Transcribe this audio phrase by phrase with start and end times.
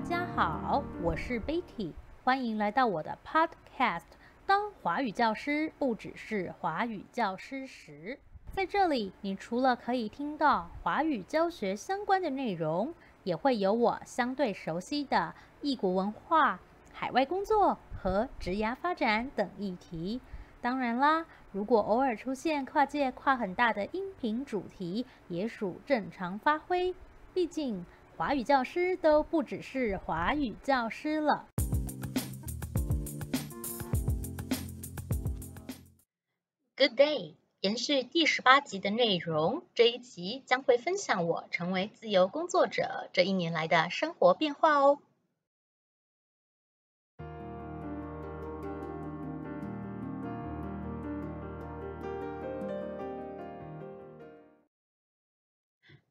[0.00, 1.92] 大家好，我是 Betty，
[2.24, 4.00] 欢迎来到我的 Podcast。
[4.46, 8.18] 当华语教师不只是华语教师时，
[8.50, 12.94] 在这里，你除了可以听到华语教学相关的内容，
[13.24, 16.58] 也会有我相对熟悉的异国文化、
[16.94, 20.22] 海外工作和职涯发展等议题。
[20.62, 26.94] 当然啦，如果偶尔出现跨界跨很大的音频主题，也属正常发挥。
[27.32, 27.84] 毕竟，
[28.20, 31.46] 华语教师都不只是华语教师了。
[36.76, 44.98] Good day，延续第十八集的内容，这一集将会分享我成为自由工作者这一年来的生活变化哦。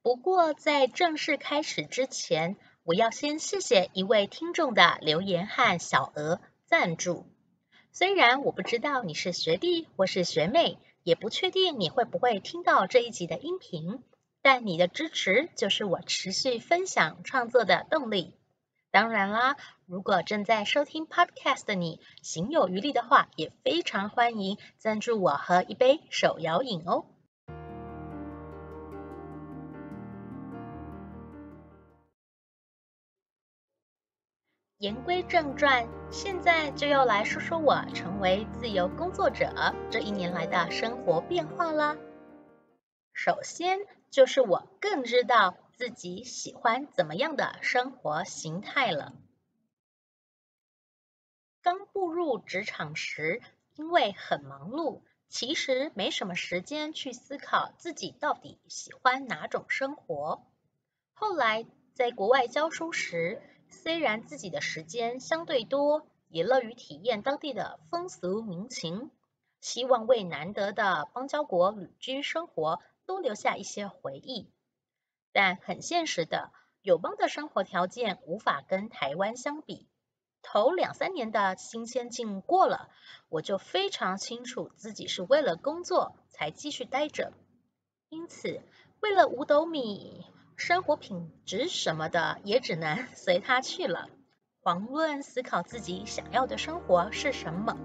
[0.02, 7.26] 不过在正式开始之前，我要先谢谢一位听众的留言和小额赞助。
[7.92, 14.02] 虽然我不知道你是学弟或是学妹，也不确定你会不会听到这一集的音频，
[14.42, 18.34] 但你的支持就是我持续分享创作的动力。
[18.92, 27.06] 当然啦，如果正在收听 Podcast 的你，行有余力的话，也非常欢迎赞助我喝一杯手摇饮哦。
[34.80, 41.98] 言归正传，现在就要来说说我成为自由工作者这一年来的生活变化啦。
[43.12, 49.12] 首先就是我更知道自己喜欢怎么样的生活形态了。
[51.62, 53.42] 刚步入职场时，
[53.76, 60.48] 因为很忙碌，其实没什么时间去思考自己到底喜欢哪种生活。
[61.12, 69.10] 后来在国外教书时，虽然自己的时间相对多，也乐于体验当地的风俗民情，
[69.62, 74.52] 希望为难得的邦交国旅居生活多留下一些回忆。
[75.32, 76.52] 但很现实的，
[76.82, 79.88] 友邦的生活条件无法跟台湾相比。
[80.42, 82.90] 头两三年的新鲜劲过了，
[83.28, 87.34] 我就非常清楚自己是为了工作才继续待着。
[88.10, 88.62] 因此，
[89.02, 90.26] 为了五斗米。
[90.60, 94.10] 生活品质什么的也只能 随他去了，
[94.62, 97.78] 遑论思考自己想要的生活是什么。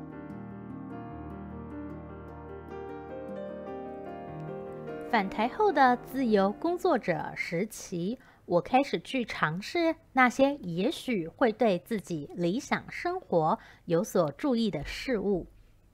[5.08, 15.46] 返台后的自由工作者时期，我开始去尝试那些也许会对自己理想生活有所注意的事物，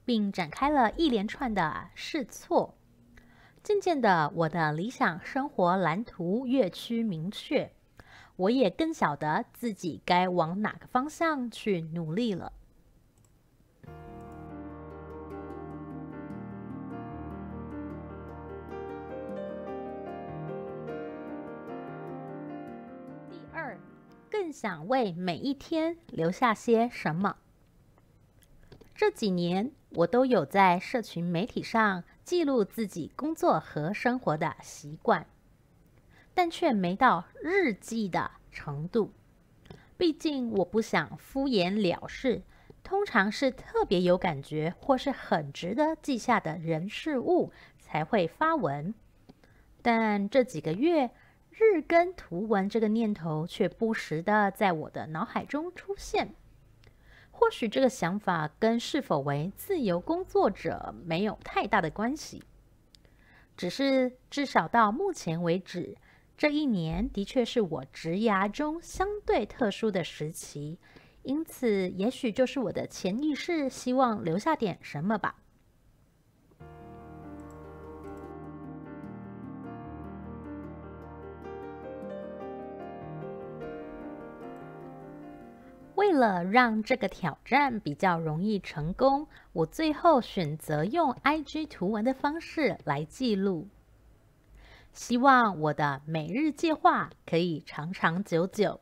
[0.03, 2.75] 并展开了一连串的试错。
[3.63, 7.71] 渐渐的，我的理想生活蓝图越趋明确，
[8.35, 12.51] 我也更晓得自己该往哪个方向去努力了。
[23.29, 23.77] 第二，
[24.29, 27.37] 更想为每一天留下些什么。
[28.95, 32.03] 这几年，我都有在社群媒体上。
[32.23, 35.25] 记录自己工作和生活的习惯，
[36.33, 39.11] 但却没到日记的程度。
[39.97, 42.43] 毕竟我不想敷衍了事，
[42.83, 48.93] 通常是特别有感觉或是很值得记下的人事物才会发文。
[49.81, 51.09] 但这几个月，
[51.49, 56.35] 日更图文这个念头却不时地在我的脑海中出现。
[57.41, 62.43] 或许这个想法跟是否为自由工作者没有太大的关系，
[63.57, 65.97] 只是至少到目前为止，
[66.37, 70.77] 这一年的确是我职涯中相对特殊的时期，
[71.23, 75.40] 因此也许就是我的潜意识希望留下点什么吧。
[85.95, 93.67] 为了让这个挑战比较容易成功，我最后选择用 IG 图文的方式来记录。
[94.93, 98.81] 希望我的每日计划可以长长久久。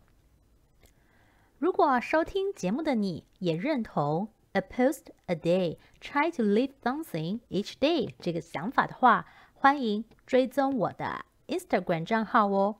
[1.58, 12.78] 如果收听节目的你也认同 “a post a day, try to live something each day” 这个想法的话，欢迎追踪我的 Instagram 账号哦。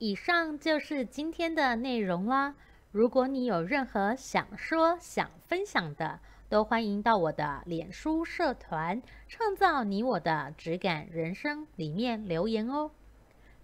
[0.00, 2.54] 以上就是今天的内容啦。
[2.90, 12.90] 如果你有任何想说、想分享的，都欢迎到我的脸书社团“创造你我的质感人生”里面留言哦。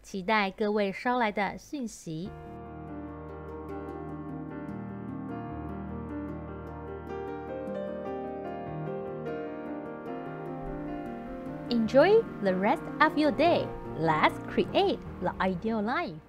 [0.03, 2.29] 期待各位捎来的讯息。
[11.71, 13.67] Enjoy the rest of your day.
[13.99, 16.25] Let's create the ideal life.